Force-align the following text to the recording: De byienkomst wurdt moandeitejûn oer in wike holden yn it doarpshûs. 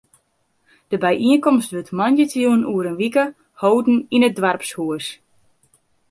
De 0.91 0.97
byienkomst 1.03 1.73
wurdt 1.73 1.95
moandeitejûn 1.99 2.67
oer 2.71 2.85
in 2.91 2.99
wike 3.01 3.25
holden 3.61 3.97
yn 4.15 4.25
it 4.27 4.37
doarpshûs. 4.37 5.05